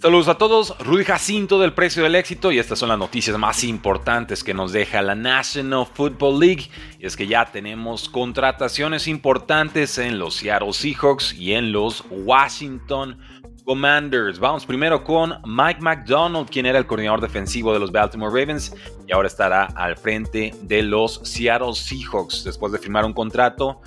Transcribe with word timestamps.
Saludos 0.00 0.28
a 0.28 0.38
todos, 0.38 0.74
Rudy 0.78 1.04
Jacinto 1.04 1.58
del 1.58 1.74
Precio 1.74 2.02
del 2.02 2.14
Éxito 2.14 2.50
y 2.50 2.58
estas 2.58 2.78
son 2.78 2.88
las 2.88 2.96
noticias 2.96 3.36
más 3.36 3.62
importantes 3.64 4.42
que 4.42 4.54
nos 4.54 4.72
deja 4.72 5.02
la 5.02 5.14
National 5.14 5.84
Football 5.84 6.40
League. 6.40 6.70
Es 7.00 7.16
que 7.16 7.26
ya 7.26 7.44
tenemos 7.52 8.08
contrataciones 8.08 9.06
importantes 9.06 9.98
en 9.98 10.18
los 10.18 10.36
Seattle 10.36 10.72
Seahawks 10.72 11.34
y 11.34 11.52
en 11.52 11.72
los 11.72 12.02
Washington 12.08 13.18
Commanders. 13.66 14.38
Vamos 14.38 14.64
primero 14.64 15.04
con 15.04 15.34
Mike 15.44 15.82
McDonald, 15.82 16.48
quien 16.48 16.64
era 16.64 16.78
el 16.78 16.86
coordinador 16.86 17.20
defensivo 17.20 17.74
de 17.74 17.80
los 17.80 17.92
Baltimore 17.92 18.32
Ravens 18.32 18.74
y 19.06 19.12
ahora 19.12 19.28
estará 19.28 19.66
al 19.66 19.98
frente 19.98 20.54
de 20.62 20.82
los 20.82 21.20
Seattle 21.24 21.74
Seahawks 21.74 22.44
después 22.44 22.72
de 22.72 22.78
firmar 22.78 23.04
un 23.04 23.12
contrato 23.12 23.82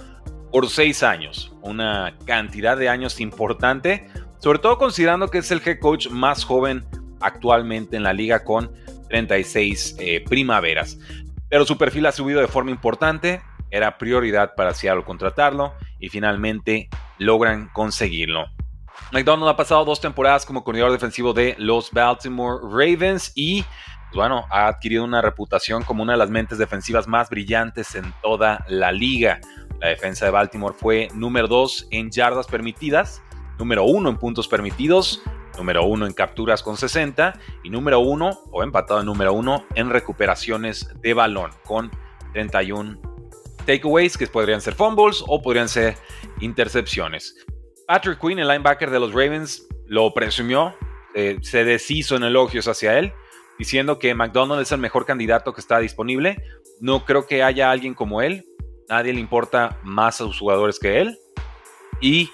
por 0.51 0.69
seis 0.69 1.01
años, 1.01 1.51
una 1.63 2.15
cantidad 2.27 2.77
de 2.77 2.87
años 2.87 3.19
importante 3.19 4.07
sobre 4.43 4.59
todo 4.59 4.77
considerando 4.77 5.29
que 5.29 5.37
es 5.37 5.49
el 5.51 5.61
head 5.65 5.79
coach 5.79 6.09
más 6.09 6.43
joven 6.43 6.83
actualmente 7.21 7.95
en 7.95 8.03
la 8.03 8.11
liga 8.11 8.43
con 8.43 8.73
36 9.07 9.95
eh, 9.99 10.21
primaveras. 10.27 10.99
Pero 11.47 11.65
su 11.65 11.77
perfil 11.77 12.07
ha 12.07 12.11
subido 12.11 12.41
de 12.41 12.49
forma 12.49 12.69
importante, 12.69 13.41
era 13.71 13.97
prioridad 13.97 14.53
para 14.55 14.73
Seattle 14.73 15.05
contratarlo 15.05 15.73
y 15.97 16.09
finalmente 16.09 16.89
logran 17.19 17.69
conseguirlo. 17.71 18.47
McDonald 19.13 19.47
ha 19.47 19.55
pasado 19.55 19.85
dos 19.85 20.01
temporadas 20.01 20.45
como 20.45 20.65
coordinador 20.65 20.91
defensivo 20.91 21.31
de 21.31 21.55
los 21.57 21.89
Baltimore 21.91 22.59
Ravens 22.63 23.31
y 23.35 23.61
pues 23.61 24.15
bueno, 24.15 24.45
ha 24.51 24.67
adquirido 24.67 25.05
una 25.05 25.21
reputación 25.21 25.83
como 25.83 26.03
una 26.03 26.13
de 26.13 26.19
las 26.19 26.29
mentes 26.29 26.57
defensivas 26.57 27.07
más 27.07 27.29
brillantes 27.29 27.95
en 27.95 28.13
toda 28.21 28.65
la 28.67 28.91
liga. 28.91 29.39
La 29.79 29.87
defensa 29.87 30.25
de 30.25 30.31
Baltimore 30.31 30.75
fue 30.77 31.07
número 31.13 31.47
2 31.47 31.87
en 31.91 32.11
yardas 32.11 32.47
permitidas, 32.47 33.21
número 33.57 33.83
uno 33.83 34.09
en 34.09 34.17
puntos 34.17 34.47
permitidos, 34.47 35.21
número 35.57 35.85
uno 35.85 36.05
en 36.05 36.13
capturas 36.13 36.63
con 36.63 36.77
60 36.77 37.39
y 37.63 37.69
número 37.69 37.99
uno 37.99 38.41
o 38.51 38.63
empatado 38.63 38.99
en 38.99 39.05
número 39.05 39.33
uno 39.33 39.65
en 39.75 39.89
recuperaciones 39.89 40.89
de 41.01 41.13
balón 41.13 41.51
con 41.65 41.91
31 42.33 42.99
takeaways 43.65 44.17
que 44.17 44.27
podrían 44.27 44.61
ser 44.61 44.73
fumbles 44.73 45.23
o 45.27 45.41
podrían 45.41 45.69
ser 45.69 45.95
intercepciones. 46.41 47.35
Patrick 47.87 48.19
Quinn, 48.19 48.39
el 48.39 48.47
linebacker 48.47 48.89
de 48.89 48.99
los 48.99 49.11
Ravens, 49.11 49.67
lo 49.87 50.13
presumió, 50.13 50.73
eh, 51.15 51.37
se 51.41 51.63
deshizo 51.63 52.15
en 52.15 52.23
elogios 52.23 52.67
hacia 52.67 52.97
él, 52.97 53.13
diciendo 53.59 53.99
que 53.99 54.15
McDonald 54.15 54.61
es 54.61 54.71
el 54.71 54.79
mejor 54.79 55.05
candidato 55.05 55.53
que 55.53 55.61
está 55.61 55.79
disponible. 55.79 56.43
No 56.79 57.05
creo 57.05 57.27
que 57.27 57.43
haya 57.43 57.71
alguien 57.71 57.93
como 57.93 58.21
él. 58.21 58.45
Nadie 58.89 59.13
le 59.13 59.19
importa 59.19 59.79
más 59.83 60.19
a 60.21 60.25
sus 60.25 60.39
jugadores 60.39 60.79
que 60.79 61.01
él. 61.01 61.17
Y 62.01 62.29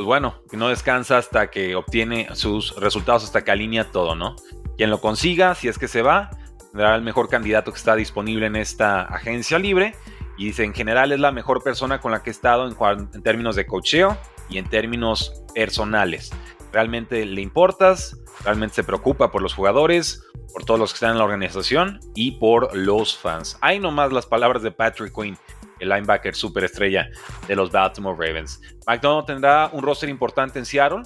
pues 0.00 0.06
bueno, 0.06 0.36
no 0.52 0.70
descansa 0.70 1.18
hasta 1.18 1.50
que 1.50 1.76
obtiene 1.76 2.26
sus 2.32 2.74
resultados, 2.76 3.22
hasta 3.22 3.44
que 3.44 3.50
alinea 3.50 3.92
todo, 3.92 4.14
¿no? 4.14 4.34
Quien 4.78 4.88
lo 4.88 4.98
consiga, 4.98 5.54
si 5.54 5.68
es 5.68 5.76
que 5.76 5.88
se 5.88 6.00
va, 6.00 6.30
tendrá 6.72 6.94
el 6.96 7.02
mejor 7.02 7.28
candidato 7.28 7.70
que 7.70 7.76
está 7.76 7.96
disponible 7.96 8.46
en 8.46 8.56
esta 8.56 9.02
agencia 9.02 9.58
libre. 9.58 9.94
Y 10.38 10.46
dice, 10.46 10.64
en 10.64 10.72
general 10.72 11.12
es 11.12 11.20
la 11.20 11.32
mejor 11.32 11.62
persona 11.62 12.00
con 12.00 12.12
la 12.12 12.22
que 12.22 12.30
he 12.30 12.32
estado 12.32 12.66
en, 12.66 13.10
términos 13.22 13.56
de 13.56 13.66
cocheo 13.66 14.16
y 14.48 14.56
en 14.56 14.70
términos 14.70 15.44
personales. 15.54 16.30
Realmente 16.72 17.26
le 17.26 17.42
importas, 17.42 18.16
realmente 18.42 18.76
se 18.76 18.84
preocupa 18.84 19.30
por 19.30 19.42
los 19.42 19.52
jugadores, 19.52 20.24
por 20.54 20.64
todos 20.64 20.80
los 20.80 20.92
que 20.92 20.96
están 20.96 21.10
en 21.10 21.18
la 21.18 21.24
organización 21.24 22.00
y 22.14 22.38
por 22.38 22.74
los 22.74 23.18
fans. 23.18 23.58
Hay 23.60 23.78
nomás 23.78 24.14
las 24.14 24.24
palabras 24.24 24.62
de 24.62 24.70
Patrick 24.70 25.14
Quinn 25.14 25.36
el 25.80 25.88
linebacker 25.88 26.34
superestrella 26.34 27.10
de 27.48 27.56
los 27.56 27.70
Baltimore 27.70 28.16
Ravens. 28.16 28.60
McDonald 28.86 29.26
tendrá 29.26 29.70
un 29.72 29.82
roster 29.82 30.08
importante 30.08 30.58
en 30.58 30.66
Seattle. 30.66 31.02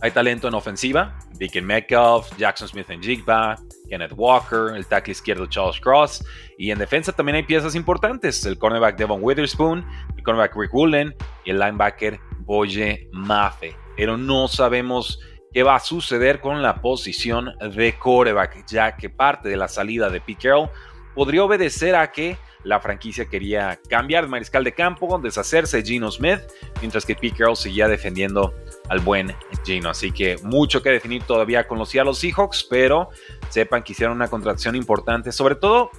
Hay 0.00 0.10
talento 0.10 0.48
en 0.48 0.54
ofensiva. 0.54 1.16
Deacon 1.34 1.64
Metcalf, 1.64 2.36
Jackson 2.36 2.68
Smith 2.68 2.90
en 2.90 3.00
Jigba, 3.02 3.56
Kenneth 3.88 4.12
Walker, 4.16 4.74
el 4.76 4.86
tackle 4.86 5.12
izquierdo 5.12 5.46
Charles 5.46 5.80
Cross. 5.80 6.24
Y 6.58 6.70
en 6.70 6.78
defensa 6.78 7.12
también 7.12 7.36
hay 7.36 7.44
piezas 7.44 7.74
importantes. 7.74 8.44
El 8.44 8.58
cornerback 8.58 8.96
Devon 8.96 9.20
Witherspoon, 9.22 9.86
el 10.16 10.22
cornerback 10.22 10.56
Rick 10.56 10.74
Woolen 10.74 11.14
y 11.44 11.50
el 11.50 11.58
linebacker 11.58 12.18
Boye 12.40 13.08
Mafe. 13.12 13.76
Pero 13.96 14.16
no 14.16 14.48
sabemos 14.48 15.20
qué 15.52 15.62
va 15.62 15.76
a 15.76 15.80
suceder 15.80 16.40
con 16.40 16.62
la 16.62 16.80
posición 16.80 17.52
de 17.60 17.94
quarterback, 17.98 18.66
ya 18.66 18.96
que 18.96 19.10
parte 19.10 19.48
de 19.48 19.56
la 19.56 19.68
salida 19.68 20.08
de 20.10 20.20
Pete 20.20 20.48
Carroll 20.48 20.70
podría 21.14 21.44
obedecer 21.44 21.94
a 21.94 22.10
que 22.10 22.36
la 22.64 22.80
franquicia 22.80 23.26
quería 23.26 23.78
cambiar 23.88 24.24
de 24.24 24.30
mariscal 24.30 24.62
de 24.64 24.72
campo, 24.72 25.18
deshacerse 25.18 25.78
de 25.78 25.82
Gino 25.84 26.10
Smith, 26.10 26.40
mientras 26.80 27.04
que 27.04 27.16
Pete 27.16 27.44
seguía 27.54 27.88
defendiendo 27.88 28.54
al 28.88 29.00
buen 29.00 29.34
Gino. 29.64 29.90
Así 29.90 30.12
que 30.12 30.36
mucho 30.44 30.82
que 30.82 30.90
definir 30.90 31.24
todavía 31.24 31.66
con 31.66 31.78
los 31.78 31.90
Seahawks, 31.90 32.66
pero 32.70 33.08
sepan 33.48 33.82
que 33.82 33.92
hicieron 33.92 34.16
una 34.16 34.28
contratación 34.28 34.76
importante, 34.76 35.32
sobre 35.32 35.56
todo 35.56 35.90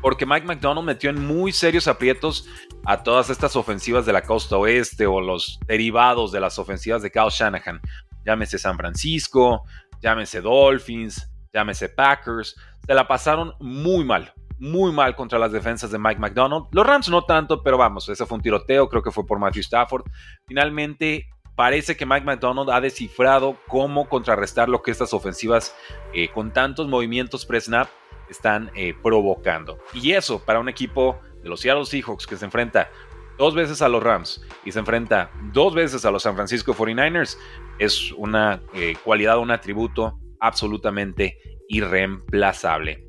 porque 0.00 0.26
Mike 0.26 0.46
McDonald 0.46 0.84
metió 0.84 1.10
en 1.10 1.24
muy 1.24 1.52
serios 1.52 1.86
aprietos 1.86 2.48
a 2.84 3.02
todas 3.04 3.30
estas 3.30 3.54
ofensivas 3.54 4.04
de 4.04 4.12
la 4.12 4.22
costa 4.22 4.56
oeste 4.56 5.06
o 5.06 5.20
los 5.20 5.60
derivados 5.66 6.32
de 6.32 6.40
las 6.40 6.58
ofensivas 6.58 7.02
de 7.02 7.10
Kyle 7.10 7.30
Shanahan. 7.30 7.80
Llámese 8.24 8.58
San 8.58 8.76
Francisco, 8.76 9.62
llámese 10.00 10.40
Dolphins, 10.40 11.31
llámese 11.52 11.88
Packers. 11.88 12.56
Se 12.86 12.94
la 12.94 13.06
pasaron 13.06 13.54
muy 13.60 14.04
mal, 14.04 14.32
muy 14.58 14.92
mal 14.92 15.14
contra 15.14 15.38
las 15.38 15.52
defensas 15.52 15.90
de 15.90 15.98
Mike 15.98 16.20
McDonald. 16.20 16.66
Los 16.72 16.86
Rams 16.86 17.08
no 17.08 17.24
tanto, 17.24 17.62
pero 17.62 17.78
vamos, 17.78 18.08
ese 18.08 18.26
fue 18.26 18.36
un 18.36 18.42
tiroteo, 18.42 18.88
creo 18.88 19.02
que 19.02 19.10
fue 19.10 19.26
por 19.26 19.38
Matthew 19.38 19.60
Stafford. 19.60 20.04
Finalmente, 20.46 21.28
parece 21.54 21.96
que 21.96 22.06
Mike 22.06 22.24
McDonald 22.24 22.70
ha 22.70 22.80
descifrado 22.80 23.56
cómo 23.68 24.08
contrarrestar 24.08 24.68
lo 24.68 24.82
que 24.82 24.90
estas 24.90 25.12
ofensivas 25.12 25.74
eh, 26.12 26.28
con 26.28 26.52
tantos 26.52 26.88
movimientos 26.88 27.46
pre-snap 27.46 27.88
están 28.28 28.70
eh, 28.74 28.94
provocando. 29.02 29.78
Y 29.92 30.12
eso 30.12 30.42
para 30.44 30.60
un 30.60 30.68
equipo 30.68 31.20
de 31.42 31.48
los 31.48 31.60
Seattle 31.60 31.84
Seahawks 31.84 32.26
que 32.26 32.36
se 32.36 32.44
enfrenta 32.44 32.88
dos 33.36 33.54
veces 33.54 33.82
a 33.82 33.88
los 33.88 34.02
Rams 34.02 34.42
y 34.64 34.72
se 34.72 34.78
enfrenta 34.78 35.30
dos 35.52 35.74
veces 35.74 36.04
a 36.04 36.10
los 36.10 36.22
San 36.22 36.34
Francisco 36.34 36.74
49ers 36.74 37.36
es 37.78 38.12
una 38.12 38.60
eh, 38.74 38.94
cualidad, 39.02 39.38
un 39.38 39.50
atributo 39.50 40.18
absolutamente 40.42 41.38
irreemplazable. 41.68 43.06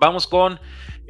Vamos 0.00 0.26
con 0.26 0.58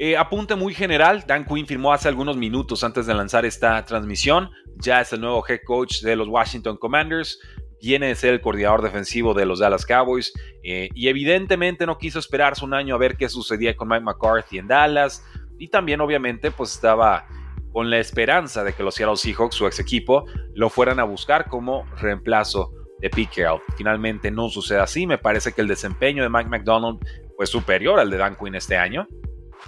eh, 0.03 0.17
apunte 0.17 0.55
muy 0.55 0.73
general, 0.73 1.23
Dan 1.27 1.45
Quinn 1.45 1.67
firmó 1.67 1.93
hace 1.93 2.07
algunos 2.07 2.35
minutos 2.35 2.83
antes 2.83 3.05
de 3.05 3.13
lanzar 3.13 3.45
esta 3.45 3.85
transmisión. 3.85 4.49
Ya 4.77 4.99
es 4.99 5.13
el 5.13 5.21
nuevo 5.21 5.45
head 5.47 5.59
coach 5.63 6.01
de 6.01 6.15
los 6.15 6.27
Washington 6.27 6.77
Commanders. 6.77 7.39
Viene 7.79 8.07
de 8.07 8.15
ser 8.15 8.33
el 8.33 8.41
coordinador 8.41 8.81
defensivo 8.81 9.35
de 9.35 9.45
los 9.45 9.59
Dallas 9.59 9.85
Cowboys. 9.85 10.33
Eh, 10.63 10.89
y 10.95 11.07
evidentemente 11.07 11.85
no 11.85 11.99
quiso 11.99 12.17
esperarse 12.17 12.65
un 12.65 12.73
año 12.73 12.95
a 12.95 12.97
ver 12.97 13.15
qué 13.15 13.29
sucedía 13.29 13.77
con 13.77 13.89
Mike 13.89 14.03
McCarthy 14.03 14.57
en 14.57 14.67
Dallas. 14.67 15.23
Y 15.59 15.67
también 15.67 16.01
obviamente 16.01 16.49
pues 16.49 16.73
estaba 16.73 17.27
con 17.71 17.91
la 17.91 17.99
esperanza 17.99 18.63
de 18.63 18.73
que 18.73 18.81
los 18.81 18.95
Seattle 18.95 19.17
Seahawks, 19.17 19.53
su 19.53 19.67
ex 19.67 19.79
equipo, 19.79 20.25
lo 20.55 20.71
fueran 20.71 20.99
a 20.99 21.03
buscar 21.03 21.47
como 21.47 21.85
reemplazo 21.97 22.71
de. 23.01 23.61
Finalmente 23.77 24.31
no 24.31 24.49
sucede 24.49 24.79
así. 24.79 25.07
Me 25.07 25.17
parece 25.17 25.53
que 25.53 25.61
el 25.61 25.67
desempeño 25.67 26.23
de 26.23 26.29
Mike 26.29 26.49
McDonald 26.49 26.99
fue 27.35 27.47
superior 27.47 27.99
al 27.99 28.09
de 28.09 28.17
Dan 28.17 28.35
Quinn 28.35 28.55
este 28.55 28.77
año. 28.77 29.07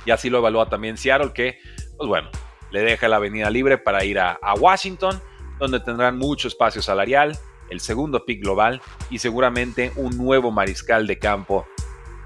Y 0.05 0.11
así 0.11 0.29
lo 0.29 0.39
evalúa 0.39 0.69
también 0.69 0.97
Seattle, 0.97 1.31
que, 1.33 1.59
pues 1.97 2.07
bueno, 2.07 2.29
le 2.71 2.81
deja 2.81 3.07
la 3.07 3.17
avenida 3.17 3.49
libre 3.49 3.77
para 3.77 4.03
ir 4.03 4.19
a, 4.19 4.37
Washington, 4.59 5.21
donde 5.59 5.79
tendrán 5.79 6.17
mucho 6.17 6.47
espacio 6.47 6.81
salarial, 6.81 7.37
el 7.69 7.79
segundo 7.79 8.25
pick 8.25 8.41
global 8.41 8.81
y 9.09 9.19
seguramente 9.19 9.91
un 9.95 10.17
nuevo 10.17 10.51
mariscal 10.51 11.07
de 11.07 11.19
campo 11.19 11.65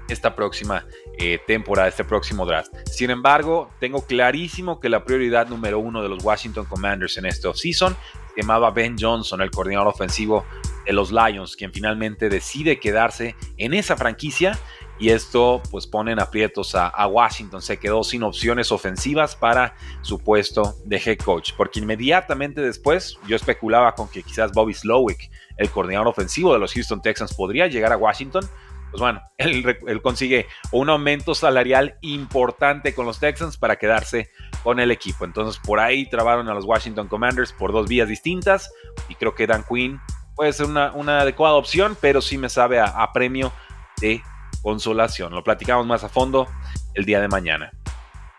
esta 0.08 0.34
próxima 0.34 0.86
eh, 1.18 1.38
temporada, 1.46 1.88
este 1.88 2.02
próximo 2.02 2.46
draft. 2.46 2.72
Sin 2.90 3.10
embargo, 3.10 3.70
tengo 3.78 4.02
clarísimo 4.06 4.80
que 4.80 4.88
la 4.88 5.04
prioridad 5.04 5.48
número 5.48 5.78
uno 5.78 6.02
de 6.02 6.08
los 6.08 6.24
Washington 6.24 6.64
Commanders 6.64 7.18
en 7.18 7.26
este 7.26 7.46
offseason 7.46 7.94
se 8.34 8.40
llamaba 8.40 8.70
Ben 8.70 8.96
Johnson, 8.98 9.42
el 9.42 9.50
coordinador 9.50 9.88
ofensivo 9.88 10.46
de 10.88 10.94
los 10.94 11.12
Lions, 11.12 11.54
quien 11.54 11.70
finalmente 11.70 12.30
decide 12.30 12.80
quedarse 12.80 13.36
en 13.58 13.74
esa 13.74 13.94
franquicia 13.94 14.58
y 14.98 15.10
esto 15.10 15.62
pues 15.70 15.86
pone 15.86 16.12
en 16.12 16.18
aprietos 16.18 16.74
a, 16.74 17.06
Washington. 17.06 17.60
Se 17.60 17.78
quedó 17.78 18.02
sin 18.02 18.22
opciones 18.22 18.72
ofensivas 18.72 19.36
para 19.36 19.74
su 20.00 20.18
puesto 20.18 20.76
de 20.86 20.96
head 20.96 21.18
coach, 21.18 21.52
porque 21.56 21.80
inmediatamente 21.80 22.62
después 22.62 23.18
yo 23.26 23.36
especulaba 23.36 23.94
con 23.94 24.08
que 24.08 24.22
quizás 24.22 24.50
Bobby 24.52 24.72
Slowick, 24.72 25.30
el 25.58 25.70
coordinador 25.70 26.08
ofensivo 26.08 26.54
de 26.54 26.58
los 26.58 26.72
Houston 26.72 27.02
Texans, 27.02 27.34
podría 27.34 27.66
llegar 27.66 27.92
a 27.92 27.96
Washington. 27.98 28.48
Pues 28.90 29.00
bueno, 29.00 29.20
él, 29.36 30.02
consigue 30.02 30.46
un 30.72 30.88
aumento 30.88 31.34
salarial 31.34 31.98
importante 32.00 32.94
con 32.94 33.04
los 33.04 33.20
Texans 33.20 33.58
para 33.58 33.76
quedarse 33.76 34.30
con 34.62 34.80
el 34.80 34.90
equipo. 34.90 35.26
Entonces 35.26 35.60
por 35.62 35.80
ahí 35.80 36.08
trabaron 36.08 36.48
a 36.48 36.54
los 36.54 36.64
Washington 36.64 37.08
Commanders 37.08 37.52
por 37.52 37.72
dos 37.72 37.88
vías 37.88 38.08
distintas 38.08 38.72
y 39.10 39.14
creo 39.14 39.34
que 39.34 39.46
Dan 39.46 39.64
Quinn 39.68 40.00
puede 40.38 40.52
ser 40.52 40.66
una, 40.66 41.18
adecuada 41.20 41.56
opción, 41.56 41.98
pero 42.00 42.22
sí 42.22 42.38
me 42.38 42.48
sabe 42.48 42.78
a 42.78 43.12
premio 43.12 43.52
de 44.00 44.22
consolación. 44.62 45.34
Lo 45.34 45.42
platicamos 45.42 45.84
más 45.84 46.04
a 46.04 46.08
fondo 46.08 46.46
el 46.94 47.04
día 47.04 47.20
de 47.20 47.26
mañana. 47.26 47.72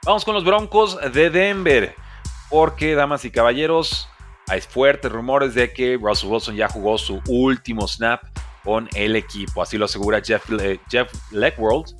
Vamos 0.05 0.23
con 0.23 0.33
los 0.33 0.45
Broncos 0.45 0.97
de 1.11 1.29
Denver, 1.29 1.93
porque, 2.49 2.95
damas 2.95 3.25
y 3.25 3.31
caballeros, 3.31 4.07
hay 4.47 4.61
fuertes 4.61 5.11
rumores 5.11 5.53
de 5.53 5.73
que 5.73 5.99
Russell 6.01 6.29
Wilson 6.29 6.55
ya 6.55 6.69
jugó 6.69 6.97
su 6.97 7.21
último 7.27 7.85
snap 7.85 8.23
con 8.63 8.87
el 8.95 9.17
equipo. 9.17 9.61
Así 9.61 9.77
lo 9.77 9.83
asegura 9.83 10.21
Jeff, 10.21 10.49
Jeff 10.89 11.11
Legwold. 11.31 11.97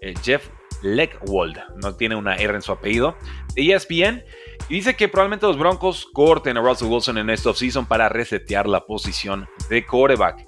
Eh, 0.00 0.14
Jeff 0.22 0.48
Legwold, 0.84 1.58
no 1.82 1.96
tiene 1.96 2.14
una 2.14 2.36
R 2.36 2.54
en 2.54 2.62
su 2.62 2.72
apellido, 2.72 3.16
de 3.54 3.72
ESPN. 3.72 4.22
Y 4.68 4.74
dice 4.74 4.94
que 4.94 5.08
probablemente 5.08 5.46
los 5.46 5.58
Broncos 5.58 6.06
corten 6.12 6.56
a 6.56 6.60
Russell 6.60 6.88
Wilson 6.88 7.18
en 7.18 7.30
esta 7.30 7.50
offseason 7.50 7.86
para 7.86 8.08
resetear 8.08 8.68
la 8.68 8.84
posición 8.84 9.48
de 9.68 9.84
quarterback. 9.84 10.46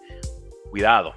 Cuidado, 0.71 1.15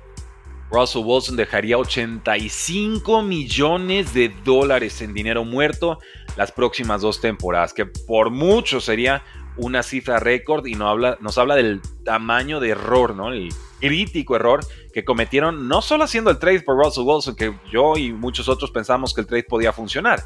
Russell 0.72 1.04
Wilson 1.04 1.36
dejaría 1.36 1.78
85 1.78 3.24
millones 3.24 4.14
de 4.14 4.30
dólares 4.44 5.02
en 5.02 5.14
dinero 5.14 5.44
muerto 5.44 6.00
las 6.38 6.52
próximas 6.52 7.02
dos 7.02 7.20
temporadas, 7.20 7.74
que 7.74 7.86
por 7.86 8.30
mucho 8.30 8.80
sería 8.80 9.24
una 9.60 9.84
cifra 9.84 10.20
récord 10.20 10.66
y 10.66 10.74
no 10.74 10.88
habla, 10.90 11.18
nos 11.22 11.38
habla 11.38 11.56
del 11.56 11.82
tamaño 12.04 12.60
de 12.60 12.70
error, 12.70 13.16
¿no? 13.16 13.32
El 13.32 13.50
crítico 13.80 14.36
error 14.36 14.62
que 14.94 15.06
cometieron, 15.06 15.68
no 15.68 15.82
solo 15.82 16.04
haciendo 16.04 16.32
el 16.32 16.40
trade 16.40 16.62
por 16.62 16.78
Russell 16.78 17.04
Wilson, 17.06 17.36
que 17.36 17.54
yo 17.72 17.96
y 17.96 18.12
muchos 18.12 18.50
otros 18.50 18.72
pensamos 18.72 19.14
que 19.14 19.22
el 19.22 19.28
trade 19.28 19.44
podía 19.44 19.72
funcionar, 19.72 20.22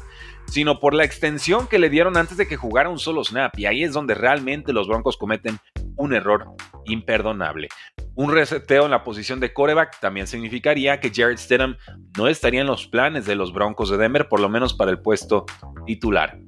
sino 0.46 0.80
por 0.80 0.94
la 0.94 1.04
extensión 1.04 1.66
que 1.66 1.78
le 1.78 1.90
dieron 1.90 2.16
antes 2.16 2.36
de 2.36 2.46
que 2.46 2.56
jugara 2.56 2.88
un 2.88 2.98
solo 2.98 3.22
snap. 3.24 3.58
Y 3.58 3.66
ahí 3.66 3.84
es 3.84 3.92
donde 3.92 4.14
realmente 4.14 4.72
los 4.72 4.88
Broncos 4.88 5.16
cometen 5.16 5.58
un 5.96 6.14
error 6.14 6.46
imperdonable. 6.86 7.68
Un 8.14 8.32
reseteo 8.32 8.84
en 8.84 8.90
la 8.90 9.04
posición 9.04 9.40
de 9.40 9.52
coreback 9.52 10.00
también 10.00 10.26
significaría 10.26 11.00
que 11.00 11.12
Jared 11.14 11.38
Stidham 11.38 11.76
no 12.16 12.28
estaría 12.28 12.60
en 12.60 12.66
los 12.66 12.86
planes 12.86 13.26
de 13.26 13.34
los 13.34 13.52
Broncos 13.52 13.90
de 13.90 13.96
Denver, 13.96 14.28
por 14.28 14.40
lo 14.40 14.48
menos 14.48 14.74
para 14.74 14.90
el 14.90 15.00
puesto 15.00 15.46
titular. 15.86 16.38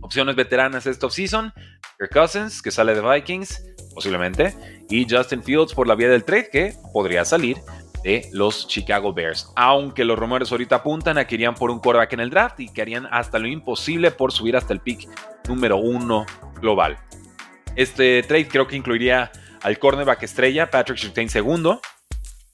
Opciones 0.00 0.36
veteranas 0.36 0.86
esta 0.86 1.06
offseason, 1.06 1.52
Kirk 1.98 2.12
Cousins, 2.12 2.62
que 2.62 2.70
sale 2.70 2.94
de 2.94 3.00
Vikings, 3.00 3.62
posiblemente, 3.94 4.54
y 4.90 5.06
Justin 5.08 5.42
Fields 5.42 5.74
por 5.74 5.86
la 5.86 5.94
vía 5.94 6.08
del 6.08 6.24
trade, 6.24 6.50
que 6.50 6.74
podría 6.92 7.24
salir 7.24 7.56
de 8.04 8.28
los 8.32 8.68
Chicago 8.68 9.12
Bears. 9.12 9.50
Aunque 9.56 10.04
los 10.04 10.18
rumores 10.18 10.52
ahorita 10.52 10.76
apuntan 10.76 11.18
a 11.18 11.26
que 11.26 11.34
irían 11.34 11.54
por 11.54 11.70
un 11.70 11.80
quarterback 11.80 12.12
en 12.12 12.20
el 12.20 12.30
draft 12.30 12.60
y 12.60 12.68
que 12.68 12.82
harían 12.82 13.06
hasta 13.10 13.38
lo 13.38 13.48
imposible 13.48 14.10
por 14.10 14.32
subir 14.32 14.56
hasta 14.56 14.72
el 14.72 14.80
pick 14.80 15.08
número 15.48 15.76
uno 15.76 16.26
global. 16.60 16.98
Este 17.74 18.22
trade 18.22 18.48
creo 18.48 18.66
que 18.66 18.76
incluiría 18.76 19.32
al 19.62 19.78
cornerback 19.78 20.22
estrella, 20.22 20.70
Patrick 20.70 20.98
Surtain 20.98 21.28
segundo, 21.28 21.80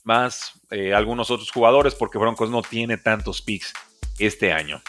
más 0.03 0.59
eh, 0.71 0.93
algunos 0.93 1.29
otros 1.29 1.51
jugadores, 1.51 1.95
porque 1.95 2.17
Broncos 2.17 2.49
no 2.49 2.61
tiene 2.61 2.97
tantos 2.97 3.41
picks 3.41 3.73
este 4.17 4.51
año. 4.51 4.81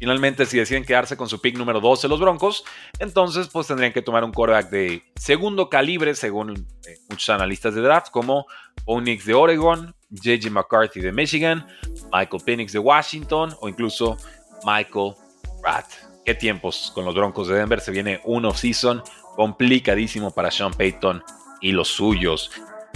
Finalmente, 0.00 0.46
si 0.46 0.56
deciden 0.56 0.82
quedarse 0.82 1.14
con 1.14 1.28
su 1.28 1.42
pick 1.42 1.58
número 1.58 1.78
12 1.78 2.08
los 2.08 2.18
Broncos, 2.18 2.64
entonces 2.98 3.48
pues 3.48 3.66
tendrían 3.66 3.92
que 3.92 4.00
tomar 4.00 4.24
un 4.24 4.32
quarterback 4.32 4.70
de 4.70 5.02
segundo 5.14 5.68
calibre, 5.68 6.14
según 6.14 6.52
eh, 6.52 6.96
muchos 7.10 7.28
analistas 7.28 7.74
de 7.74 7.82
draft, 7.82 8.10
como 8.10 8.46
Onyx 8.86 9.26
de 9.26 9.34
Oregon, 9.34 9.94
JJ 10.08 10.50
McCarthy 10.50 11.00
de 11.00 11.12
Michigan, 11.12 11.66
Michael 12.10 12.42
Penix 12.42 12.72
de 12.72 12.78
Washington 12.78 13.54
o 13.60 13.68
incluso 13.68 14.16
Michael 14.64 15.12
Pratt. 15.60 15.86
Qué 16.24 16.34
tiempos 16.34 16.92
con 16.94 17.04
los 17.04 17.14
Broncos 17.14 17.48
de 17.48 17.56
Denver. 17.56 17.80
Se 17.80 17.90
viene 17.90 18.22
un 18.24 18.46
off-season 18.46 19.02
complicadísimo 19.36 20.30
para 20.30 20.50
Sean 20.50 20.72
Payton 20.72 21.22
y 21.60 21.72
los 21.72 21.88
suyos. 21.88 22.50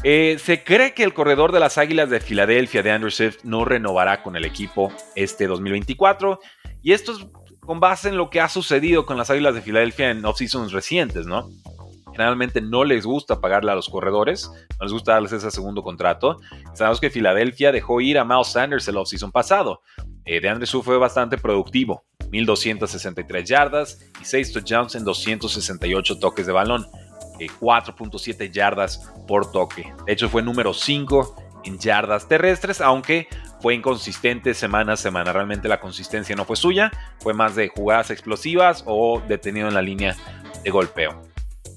Eh, 0.04 0.38
se 0.42 0.64
cree 0.64 0.94
que 0.94 1.04
el 1.04 1.12
corredor 1.12 1.52
de 1.52 1.60
las 1.60 1.76
Águilas 1.76 2.08
de 2.08 2.20
Filadelfia 2.20 2.82
de 2.82 2.92
Andrew 2.92 3.10
Swift 3.10 3.44
no 3.44 3.66
renovará 3.66 4.22
con 4.22 4.36
el 4.36 4.46
equipo 4.46 4.90
este 5.14 5.46
2024 5.46 6.40
y 6.84 6.92
esto 6.92 7.12
es 7.12 7.26
con 7.60 7.80
base 7.80 8.10
en 8.10 8.18
lo 8.18 8.28
que 8.28 8.40
ha 8.40 8.48
sucedido 8.48 9.06
con 9.06 9.16
las 9.16 9.30
Águilas 9.30 9.54
de 9.54 9.62
Filadelfia 9.62 10.10
en 10.10 10.24
off-seasons 10.24 10.70
recientes, 10.70 11.26
¿no? 11.26 11.48
Generalmente 12.12 12.60
no 12.60 12.84
les 12.84 13.06
gusta 13.06 13.40
pagarle 13.40 13.72
a 13.72 13.74
los 13.74 13.88
corredores, 13.88 14.50
no 14.78 14.84
les 14.84 14.92
gusta 14.92 15.14
darles 15.14 15.32
ese 15.32 15.50
segundo 15.50 15.82
contrato. 15.82 16.38
Sabemos 16.74 17.00
que 17.00 17.10
Filadelfia 17.10 17.72
dejó 17.72 18.02
ir 18.02 18.18
a 18.18 18.24
Miles 18.24 18.48
Sanders 18.48 18.86
el 18.86 18.98
off-season 18.98 19.32
pasado. 19.32 19.80
Eh, 20.26 20.40
de 20.40 20.48
Andrew 20.48 20.82
fue 20.82 20.98
bastante 20.98 21.38
productivo, 21.38 22.04
1263 22.30 23.48
yardas 23.48 23.98
y 24.20 24.24
6 24.26 24.52
touchdowns 24.52 24.94
en 24.94 25.04
268 25.04 26.18
toques 26.18 26.46
de 26.46 26.52
balón, 26.52 26.86
4.7 27.38 28.40
eh, 28.40 28.50
yardas 28.50 29.10
por 29.26 29.50
toque. 29.50 29.92
De 30.06 30.12
hecho, 30.12 30.28
fue 30.28 30.42
número 30.42 30.74
5 30.74 31.43
en 31.64 31.78
yardas 31.78 32.28
terrestres, 32.28 32.80
aunque 32.80 33.28
fue 33.60 33.74
inconsistente 33.74 34.54
semana 34.54 34.92
a 34.92 34.96
semana. 34.96 35.32
Realmente 35.32 35.68
la 35.68 35.80
consistencia 35.80 36.36
no 36.36 36.44
fue 36.44 36.56
suya, 36.56 36.90
fue 37.20 37.34
más 37.34 37.54
de 37.54 37.68
jugadas 37.68 38.10
explosivas 38.10 38.84
o 38.86 39.22
detenido 39.26 39.68
en 39.68 39.74
la 39.74 39.82
línea 39.82 40.16
de 40.62 40.70
golpeo. 40.70 41.22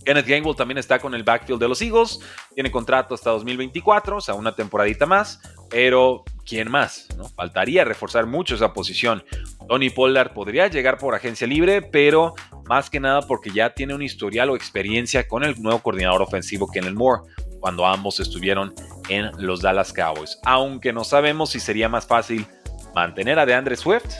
Kenneth 0.07 0.25
Gainwell 0.25 0.55
también 0.55 0.77
está 0.77 0.99
con 0.99 1.13
el 1.13 1.23
backfield 1.23 1.59
de 1.59 1.67
los 1.67 1.81
Eagles, 1.81 2.21
tiene 2.55 2.71
contrato 2.71 3.13
hasta 3.13 3.29
2024, 3.31 4.15
o 4.15 4.21
sea, 4.21 4.35
una 4.35 4.55
temporadita 4.55 5.05
más, 5.05 5.41
pero 5.69 6.23
¿quién 6.45 6.71
más? 6.71 7.09
Faltaría 7.35 7.83
reforzar 7.83 8.25
mucho 8.25 8.55
esa 8.55 8.71
posición. 8.71 9.21
Tony 9.67 9.89
Pollard 9.89 10.31
podría 10.31 10.67
llegar 10.67 10.97
por 10.97 11.13
agencia 11.13 11.45
libre, 11.45 11.81
pero 11.81 12.35
más 12.69 12.89
que 12.89 13.01
nada 13.01 13.21
porque 13.21 13.49
ya 13.49 13.73
tiene 13.73 13.95
un 13.95 14.01
historial 14.01 14.49
o 14.49 14.55
experiencia 14.55 15.27
con 15.27 15.43
el 15.43 15.61
nuevo 15.61 15.79
coordinador 15.79 16.21
ofensivo 16.21 16.71
Kenneth 16.71 16.93
Moore 16.93 17.23
cuando 17.59 17.85
ambos 17.85 18.19
estuvieron 18.19 18.73
en 19.09 19.31
los 19.37 19.61
Dallas 19.61 19.93
Cowboys. 19.93 20.39
Aunque 20.45 20.93
no 20.93 21.03
sabemos 21.03 21.51
si 21.51 21.59
sería 21.59 21.89
más 21.89 22.05
fácil 22.05 22.45
mantener 22.93 23.39
a 23.39 23.45
DeAndre 23.45 23.75
Swift 23.75 24.13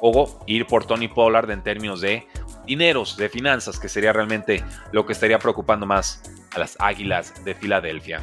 o 0.00 0.40
ir 0.46 0.66
por 0.66 0.84
Tony 0.84 1.08
Pollard 1.08 1.50
en 1.50 1.62
términos 1.62 2.00
de 2.00 2.26
dineros, 2.66 3.16
de 3.16 3.28
finanzas, 3.28 3.78
que 3.78 3.88
sería 3.88 4.12
realmente 4.12 4.64
lo 4.92 5.06
que 5.06 5.12
estaría 5.12 5.38
preocupando 5.38 5.86
más 5.86 6.22
a 6.54 6.58
las 6.58 6.76
Águilas 6.80 7.44
de 7.44 7.54
Filadelfia. 7.54 8.20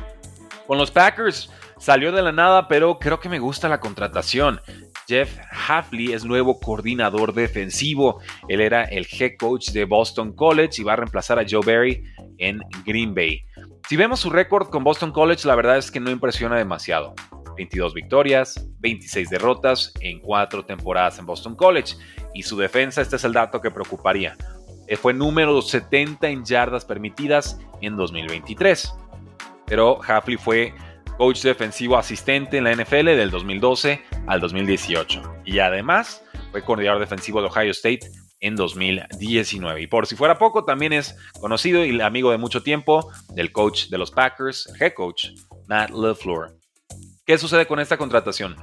Con 0.68 0.78
los 0.78 0.92
Packers 0.92 1.50
salió 1.78 2.12
de 2.12 2.22
la 2.22 2.32
nada, 2.32 2.68
pero 2.68 3.00
creo 3.00 3.20
que 3.20 3.30
me 3.30 3.40
gusta 3.40 3.70
la 3.70 3.80
contratación. 3.80 4.62
Jeff 5.08 5.40
Hafley 5.68 6.14
es 6.14 6.24
nuevo 6.24 6.60
coordinador 6.60 7.34
defensivo. 7.34 8.22
Él 8.48 8.62
era 8.62 8.84
el 8.84 9.08
head 9.12 9.38
coach 9.40 9.70
de 9.72 9.86
Boston 9.86 10.34
College 10.34 10.82
y 10.82 10.84
va 10.84 10.94
a 10.94 10.98
reemplazar 10.98 11.40
a 11.40 11.46
Joe 11.50 11.66
Barry 11.66 12.04
en 12.38 12.62
Green 12.86 13.16
Bay. 13.16 13.42
Si 13.90 13.98
vemos 13.98 14.20
su 14.20 14.30
récord 14.30 14.70
con 14.70 14.84
Boston 14.84 15.12
College, 15.12 15.48
la 15.48 15.56
verdad 15.56 15.80
es 15.80 15.90
que 15.90 16.00
no 16.00 16.12
impresiona 16.12 16.56
demasiado. 16.58 17.16
22 17.58 17.96
victorias, 17.96 18.68
26 18.82 19.32
derrotas 19.32 19.92
en 20.00 20.20
4 20.20 20.64
temporadas 20.64 21.18
en 21.18 21.26
Boston 21.26 21.56
College. 21.56 21.96
Y 22.36 22.44
su 22.44 22.56
defensa, 22.56 23.02
este 23.02 23.16
es 23.16 23.24
el 23.24 23.34
dato 23.34 23.60
que 23.60 23.72
preocuparía. 23.72 24.38
Eh, 24.86 24.96
fue 24.96 25.12
número 25.12 25.60
70 25.60 26.30
en 26.30 26.46
yardas 26.46 26.86
permitidas 26.86 27.60
en 27.82 27.98
2023. 27.98 28.94
Pero 29.66 30.00
Hafley 30.08 30.38
fue 30.38 30.72
coach 31.18 31.42
defensivo 31.42 31.98
asistente 31.98 32.60
en 32.60 32.66
la 32.66 32.76
NFL 32.76 33.06
del 33.06 33.32
2012 33.32 34.04
al 34.28 34.40
2018. 34.40 35.38
Y 35.46 35.58
además 35.58 36.24
fue 36.52 36.64
coordinador 36.64 37.00
defensivo 37.00 37.42
de 37.42 37.48
Ohio 37.48 37.72
State 37.72 38.02
en 38.40 38.56
2019. 38.56 39.82
Y 39.82 39.88
por 39.88 40.08
si 40.08 40.16
fuera 40.16 40.38
poco, 40.38 40.66
también 40.66 40.94
es 40.94 41.16
conocido 41.40 41.86
y 41.86 42.00
amigo 42.02 42.32
de 42.32 42.38
mucho 42.38 42.64
tiempo 42.64 43.12
del 43.34 43.52
coach 43.52 43.88
de 43.88 43.98
los 43.98 44.12
Packers, 44.12 44.72
head 44.80 44.94
coach, 44.94 45.28
Matt 45.68 45.92
LeFleur. 45.92 46.56
¿Qué 47.26 47.38
sucede 47.38 47.66
con 47.68 47.80
esta 47.80 47.98
contratación? 47.98 48.56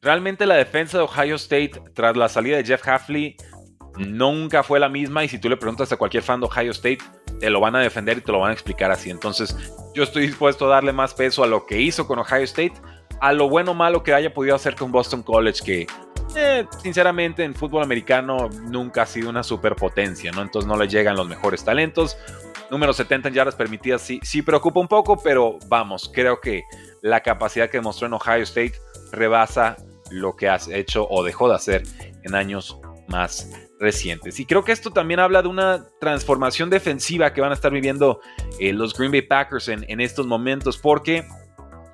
Realmente 0.00 0.46
la 0.46 0.56
defensa 0.56 0.98
de 0.98 1.04
Ohio 1.04 1.36
State 1.36 1.72
tras 1.94 2.16
la 2.16 2.28
salida 2.28 2.56
de 2.56 2.64
Jeff 2.64 2.86
Hafley 2.86 3.36
nunca 3.96 4.62
fue 4.62 4.80
la 4.80 4.88
misma 4.88 5.24
y 5.24 5.28
si 5.28 5.38
tú 5.38 5.48
le 5.48 5.56
preguntas 5.56 5.92
a 5.92 5.96
cualquier 5.96 6.22
fan 6.22 6.40
de 6.40 6.46
Ohio 6.46 6.70
State, 6.70 6.98
te 7.40 7.50
lo 7.50 7.60
van 7.60 7.76
a 7.76 7.80
defender 7.80 8.18
y 8.18 8.20
te 8.20 8.32
lo 8.32 8.40
van 8.40 8.50
a 8.50 8.54
explicar 8.54 8.90
así. 8.90 9.10
Entonces 9.10 9.56
yo 9.94 10.02
estoy 10.02 10.26
dispuesto 10.26 10.66
a 10.66 10.74
darle 10.74 10.92
más 10.92 11.14
peso 11.14 11.44
a 11.44 11.46
lo 11.46 11.66
que 11.66 11.80
hizo 11.80 12.06
con 12.06 12.18
Ohio 12.18 12.44
State, 12.44 12.74
a 13.20 13.32
lo 13.32 13.48
bueno 13.48 13.72
o 13.72 13.74
malo 13.74 14.02
que 14.02 14.14
haya 14.14 14.32
podido 14.32 14.56
hacer 14.56 14.74
con 14.74 14.90
Boston 14.92 15.22
College, 15.22 15.64
que 15.64 15.86
eh, 16.36 16.66
sinceramente 16.82 17.44
en 17.44 17.54
fútbol 17.54 17.82
americano 17.82 18.48
nunca 18.64 19.02
ha 19.02 19.06
sido 19.06 19.30
una 19.30 19.42
superpotencia, 19.42 20.32
¿no? 20.32 20.42
Entonces 20.42 20.68
no 20.68 20.76
le 20.76 20.88
llegan 20.88 21.16
los 21.16 21.28
mejores 21.28 21.64
talentos. 21.64 22.16
Número 22.70 22.92
70 22.92 23.28
en 23.28 23.34
yardas 23.34 23.54
permitidas 23.54 24.02
sí, 24.02 24.20
sí 24.22 24.42
preocupa 24.42 24.80
un 24.80 24.88
poco, 24.88 25.20
pero 25.22 25.58
vamos, 25.68 26.10
creo 26.12 26.40
que 26.40 26.64
la 27.02 27.20
capacidad 27.20 27.68
que 27.68 27.78
demostró 27.78 28.06
en 28.06 28.14
Ohio 28.14 28.42
State 28.42 28.74
rebasa 29.12 29.76
lo 30.10 30.36
que 30.36 30.48
has 30.48 30.68
hecho 30.68 31.06
o 31.08 31.22
dejó 31.22 31.48
de 31.48 31.54
hacer 31.54 31.82
en 32.22 32.34
años 32.34 32.78
más 33.08 33.50
recientes. 33.78 34.40
Y 34.40 34.46
creo 34.46 34.64
que 34.64 34.72
esto 34.72 34.90
también 34.90 35.20
habla 35.20 35.42
de 35.42 35.48
una 35.48 35.84
transformación 36.00 36.70
defensiva 36.70 37.32
que 37.32 37.40
van 37.40 37.50
a 37.50 37.54
estar 37.54 37.72
viviendo 37.72 38.20
eh, 38.58 38.72
los 38.72 38.94
Green 38.94 39.12
Bay 39.12 39.22
Packers 39.22 39.68
en, 39.68 39.84
en 39.88 40.00
estos 40.00 40.26
momentos, 40.26 40.78
porque 40.78 41.26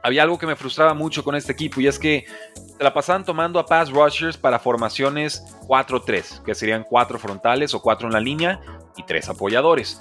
había 0.03 0.23
algo 0.23 0.39
que 0.39 0.47
me 0.47 0.57
frustraba 0.57 0.95
mucho 0.95 1.25
con 1.25 1.35
este 1.35 1.53
equipo 1.53 1.81
y 1.81 1.87
es 1.87 1.99
que 1.99 2.25
se 2.55 2.83
la 2.83 2.95
pasaban 2.95 3.25
tomando 3.25 3.59
a 3.59 3.67
pass 3.67 3.91
rushers 3.91 4.37
para 4.37 4.59
formaciones 4.59 5.43
4-3, 5.67 6.43
que 6.43 6.55
serían 6.55 6.85
4 6.85 7.19
frontales 7.19 7.75
o 7.75 7.83
4 7.83 8.09
en 8.09 8.13
la 8.13 8.21
línea 8.21 8.61
y 8.97 9.03
3 9.03 9.31
apoyadores. 9.31 10.01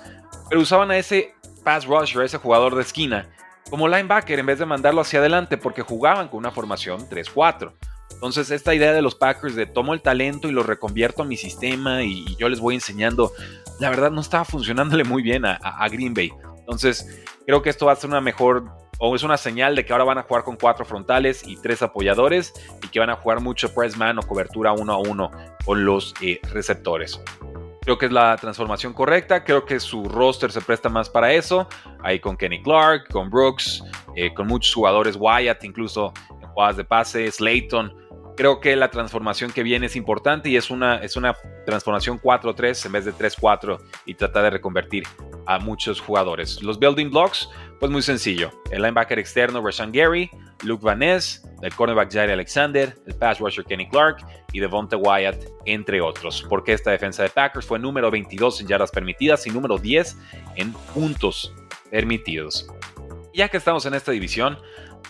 Pero 0.50 0.62
usaban 0.62 0.92
a 0.92 0.98
ese 0.98 1.34
pass 1.64 1.86
rusher, 1.86 2.22
a 2.22 2.26
ese 2.26 2.38
jugador 2.38 2.76
de 2.76 2.82
esquina, 2.82 3.30
como 3.70 3.88
linebacker 3.88 4.40
en 4.40 4.46
vez 4.46 4.60
de 4.60 4.66
mandarlo 4.66 5.02
hacia 5.02 5.20
adelante 5.20 5.58
porque 5.58 5.82
jugaban 5.82 6.30
con 6.30 6.40
una 6.40 6.52
formación 6.52 7.10
3-4. 7.10 7.74
Entonces 8.12 8.50
esta 8.52 8.74
idea 8.74 8.94
de 8.94 9.02
los 9.02 9.16
Packers 9.16 9.56
de 9.56 9.66
tomo 9.66 9.94
el 9.94 10.02
talento 10.02 10.48
y 10.48 10.52
lo 10.52 10.64
reconvierto 10.64 11.22
a 11.22 11.26
mi 11.26 11.38
sistema 11.38 12.04
y, 12.04 12.36
yo 12.38 12.50
les 12.50 12.60
voy 12.60 12.76
enseñando, 12.76 13.32
la 13.80 13.90
verdad 13.90 14.12
no 14.12 14.22
estaba 14.22 14.46
funcionándole 14.46 15.04
muy 15.04 15.22
bien 15.22 15.46
a, 15.46 15.56
a 15.56 15.90
Green 15.90 16.14
Bay. 16.14 16.32
Entonces 16.60 17.26
creo 17.46 17.62
que 17.62 17.70
esto 17.70 17.86
va 17.86 17.92
a 17.92 17.96
ser 17.96 18.10
una 18.10 18.22
mejor 18.22 18.72
o 19.00 19.16
es 19.16 19.24
una 19.24 19.38
señal 19.38 19.76
de 19.76 19.86
que 19.86 19.94
ahora 19.94 20.06
van 20.06 20.18
a 20.18 20.24
jugar 20.24 20.44
con 20.44 20.56
cuatro 20.56 20.86
frontales 20.86 21.48
y 21.48 21.58
tres 21.58 21.82
apoyadores 21.82 22.54
y 22.84 22.88
que 22.88 23.00
van 23.00 23.10
a 23.10 23.16
jugar 23.16 23.42
mucho 23.42 23.74
press 23.74 23.98
man 23.98 24.18
o 24.20 24.24
cobertura 24.24 24.74
uno 24.74 24.94
a 24.94 24.98
uno 24.98 25.32
con 25.66 25.86
los 25.86 26.14
eh, 26.22 26.40
receptores. 26.52 27.22
Creo 27.88 27.98
que 27.98 28.08
es 28.08 28.12
la 28.12 28.36
transformación 28.36 28.92
correcta. 28.92 29.46
Creo 29.46 29.66
que 29.66 29.80
su 29.80 30.04
roster 30.10 30.52
se 30.52 30.60
presta 30.60 30.90
más 30.90 31.10
para 31.10 31.32
eso. 31.32 31.70
Ahí 32.04 32.20
con 32.20 32.36
Kenny 32.36 32.62
Clark, 32.62 33.08
con 33.10 33.30
Brooks, 33.30 33.82
eh, 34.14 34.34
con 34.34 34.46
muchos 34.46 34.74
jugadores, 34.74 35.16
Wyatt, 35.18 35.64
incluso 35.64 36.12
en 36.42 36.50
jugadas 36.50 36.76
de 36.76 36.84
pase, 36.84 37.32
Slayton. 37.32 37.96
Creo 38.36 38.60
que 38.60 38.76
la 38.76 38.92
transformación 38.92 39.52
que 39.52 39.64
viene 39.64 39.86
es 39.86 39.96
importante 39.96 40.50
y 40.50 40.58
es 40.58 40.70
una, 40.70 40.98
es 40.98 41.16
una 41.16 41.34
transformación 41.66 42.20
4-3 42.20 42.88
en 42.88 42.92
vez 42.92 43.06
de 43.06 43.14
3-4 43.14 43.80
y 44.06 44.16
trata 44.16 44.42
de 44.42 44.50
reconvertir 44.50 45.06
a 45.48 45.60
muchos 45.60 46.00
jugadores. 46.00 46.62
Los 46.62 46.80
building 46.80 47.10
blocks, 47.10 47.50
pues 47.80 47.92
muy 47.92 48.02
sencillo. 48.02 48.52
El 48.72 48.82
linebacker 48.82 49.18
externo, 49.20 49.62
Rashan 49.62 49.92
Gary, 49.92 50.30
Luke 50.64 50.84
Van 50.84 51.00
Ness, 51.00 51.44
el 51.62 51.74
cornerback 51.74 52.12
Jair 52.12 52.30
Alexander, 52.30 52.96
el 53.06 53.16
pass 53.16 53.40
rusher 53.40 53.66
Kenny 53.66 53.90
Clark 53.90 54.26
y 54.54 54.60
Devonta 54.60 54.98
Wyatt, 54.98 55.38
entre 55.66 56.02
otros. 56.02 56.46
Porque 56.48 56.74
esta 56.74 56.92
defensa 56.92 57.24
de 57.24 57.30
Packers 57.30 57.66
fue 57.66 57.80
número 57.80 58.12
22 58.12 58.62
en 58.62 58.68
yardas 58.68 58.92
permitidas 58.92 59.48
y 59.48 59.50
número 59.50 59.78
10 59.78 60.18
en 60.56 60.74
puntos 60.94 61.54
permitidos. 61.90 62.68
Ya 63.34 63.50
que 63.50 63.58
estamos 63.58 63.86
en 63.86 63.94
esta 63.94 64.12
división, 64.12 64.58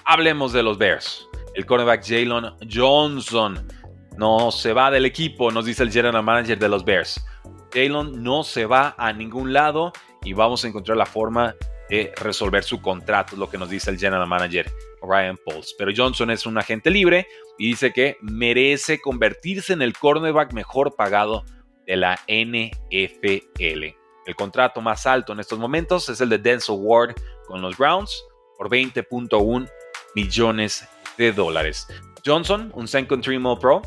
hablemos 0.05 0.53
de 0.53 0.63
los 0.63 0.77
Bears 0.77 1.27
el 1.57 1.65
cornerback 1.65 2.05
Jalen 2.05 2.53
Johnson 2.71 3.67
no 4.15 4.51
se 4.51 4.73
va 4.73 4.91
del 4.91 5.05
equipo, 5.05 5.51
nos 5.51 5.65
dice 5.65 5.81
el 5.81 5.91
general 5.91 6.23
manager 6.23 6.57
de 6.57 6.69
los 6.69 6.85
Bears. 6.85 7.25
Jalen 7.73 8.23
no 8.23 8.43
se 8.43 8.67
va 8.67 8.93
a 8.97 9.11
ningún 9.11 9.53
lado 9.53 9.91
y 10.27 10.33
vamos 10.33 10.65
a 10.65 10.67
encontrar 10.67 10.97
la 10.97 11.05
forma 11.05 11.55
de 11.89 12.11
resolver 12.17 12.63
su 12.63 12.81
contrato, 12.81 13.37
lo 13.37 13.49
que 13.49 13.57
nos 13.57 13.69
dice 13.69 13.89
el 13.89 13.97
general 13.97 14.27
manager 14.27 14.69
Ryan 15.01 15.37
Pauls. 15.37 15.73
Pero 15.77 15.91
Johnson 15.95 16.29
es 16.31 16.45
un 16.45 16.57
agente 16.57 16.91
libre 16.91 17.27
y 17.57 17.69
dice 17.69 17.93
que 17.93 18.17
merece 18.21 18.99
convertirse 18.99 19.71
en 19.71 19.81
el 19.81 19.97
cornerback 19.97 20.51
mejor 20.51 20.95
pagado 20.95 21.45
de 21.85 21.95
la 21.95 22.19
NFL. 22.27 23.95
El 24.25 24.35
contrato 24.35 24.81
más 24.81 25.07
alto 25.07 25.31
en 25.31 25.39
estos 25.39 25.57
momentos 25.57 26.09
es 26.09 26.19
el 26.19 26.27
de 26.27 26.37
Denzel 26.37 26.75
Ward 26.77 27.15
con 27.45 27.61
los 27.61 27.77
Browns 27.77 28.21
por 28.57 28.69
20.1 28.69 29.69
millones 30.13 30.85
de 31.17 31.31
dólares. 31.31 31.87
Johnson, 32.25 32.69
un 32.75 32.89
second 32.89 33.23
Country 33.23 33.39
Pro, 33.61 33.81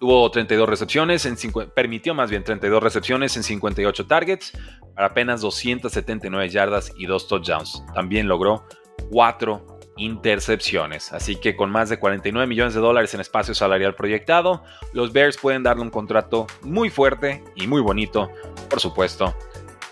tuvo 0.00 0.30
32 0.30 0.66
recepciones, 0.68 1.26
en 1.26 1.36
permitió 1.74 2.14
más 2.14 2.30
bien 2.30 2.42
32 2.42 2.82
recepciones 2.82 3.36
en 3.36 3.42
58 3.42 4.06
targets 4.06 4.52
para 4.94 5.08
apenas 5.08 5.42
279 5.42 6.48
yardas 6.48 6.92
y 6.96 7.04
2 7.04 7.28
touchdowns. 7.28 7.84
También 7.94 8.26
logró 8.26 8.64
4 9.10 9.78
intercepciones. 9.98 11.12
Así 11.12 11.36
que 11.36 11.54
con 11.54 11.70
más 11.70 11.90
de 11.90 11.98
49 11.98 12.46
millones 12.46 12.72
de 12.72 12.80
dólares 12.80 13.12
en 13.12 13.20
espacio 13.20 13.54
salarial 13.54 13.94
proyectado, 13.94 14.64
los 14.94 15.12
Bears 15.12 15.36
pueden 15.36 15.62
darle 15.62 15.82
un 15.82 15.90
contrato 15.90 16.46
muy 16.62 16.88
fuerte 16.88 17.44
y 17.54 17.66
muy 17.66 17.82
bonito, 17.82 18.30
por 18.70 18.80
supuesto, 18.80 19.34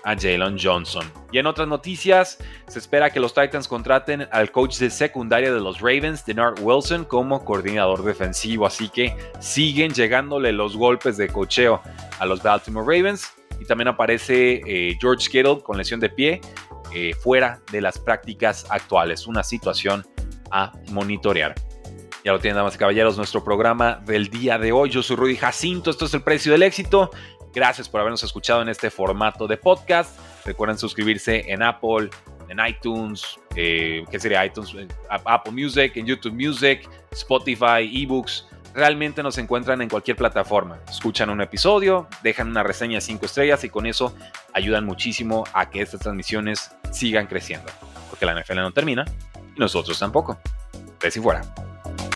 a 0.05 0.15
Jalen 0.17 0.59
Johnson. 0.61 1.11
Y 1.33 1.39
en 1.39 1.47
otras 1.47 1.69
noticias, 1.69 2.39
se 2.67 2.79
espera 2.79 3.11
que 3.11 3.21
los 3.21 3.35
Titans 3.35 3.69
contraten 3.69 4.29
al 4.33 4.51
coach 4.51 4.79
de 4.79 4.91
secundaria 4.91 5.53
de 5.53 5.61
los 5.61 5.81
Ravens, 5.81 6.25
Denard 6.25 6.61
Wilson, 6.61 7.05
como 7.05 7.45
coordinador 7.45 8.03
defensivo. 8.03 8.67
Así 8.67 8.89
que 8.89 9.17
siguen 9.41 9.93
llegándole 9.93 10.53
los 10.53 10.77
golpes 10.77 11.17
de 11.17 11.29
cocheo 11.29 11.83
a 12.19 12.27
los 12.27 12.43
Baltimore 12.43 12.87
Ravens. 12.87 13.33
Y 13.61 13.65
también 13.65 13.89
aparece 13.89 14.63
eh, 14.67 14.97
George 15.01 15.29
Kittle 15.31 15.61
con 15.63 15.77
lesión 15.77 15.99
de 16.01 16.09
pie 16.09 16.41
eh, 16.95 17.13
fuera 17.15 17.61
de 17.73 17.81
las 17.81 17.99
prácticas 17.99 18.67
actuales. 18.71 19.27
Una 19.27 19.43
situación 19.43 20.07
a 20.51 20.73
monitorear. 20.91 21.55
Ya 22.25 22.33
lo 22.33 22.41
tienen, 22.41 22.57
damas 22.57 22.75
y 22.75 22.79
caballeros, 22.79 23.17
nuestro 23.17 23.45
programa 23.45 24.03
del 24.05 24.29
día 24.29 24.59
de 24.59 24.73
hoy. 24.73 24.91
Yo 24.91 25.03
soy 25.03 25.17
Rudy 25.17 25.37
Jacinto, 25.37 25.91
esto 25.91 26.07
es 26.07 26.15
el 26.15 26.23
precio 26.23 26.53
del 26.53 26.63
éxito. 26.63 27.11
Gracias 27.55 27.89
por 27.89 28.01
habernos 28.01 28.23
escuchado 28.23 28.63
en 28.63 28.69
este 28.69 28.91
formato 28.91 29.47
de 29.47 29.57
podcast. 29.57 30.19
Recuerden 30.45 30.79
suscribirse 30.79 31.51
en 31.51 31.63
Apple, 31.63 32.11
en 32.49 32.59
iTunes, 32.67 33.39
eh, 33.57 34.05
¿qué 34.11 34.21
sería 34.21 34.45
iTunes? 34.45 34.75
Apple 35.09 35.53
Music, 35.53 35.93
en 35.97 36.07
YouTube 36.07 36.35
Music, 36.35 36.89
Spotify, 37.11 37.91
eBooks. 38.03 38.47
Realmente 38.75 39.23
nos 39.23 39.39
encuentran 39.39 39.83
en 39.83 39.89
cualquier 39.89 40.17
plataforma. 40.17 40.79
Escuchan 40.89 41.31
un 41.31 41.41
episodio, 41.41 42.07
dejan 42.23 42.49
una 42.49 42.63
reseña 42.63 42.97
de 42.97 43.01
5 43.01 43.27
estrellas 43.27 43.65
y 43.65 43.71
con 43.71 43.87
eso 43.87 44.15
ayudan 44.53 44.85
muchísimo 44.85 45.45
a 45.53 45.71
que 45.71 45.81
estas 45.81 46.01
transmisiones 46.01 46.71
sigan 46.93 47.27
creciendo. 47.27 47.73
Porque 48.11 48.27
la 48.27 48.41
NFL 48.41 48.57
no 48.57 48.73
termina 48.73 49.05
y 49.57 49.59
nosotros 49.59 49.99
tampoco. 49.99 50.39
Y 51.03 51.11
fuera. 51.21 51.43